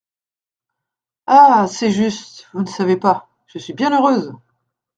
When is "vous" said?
2.53-2.63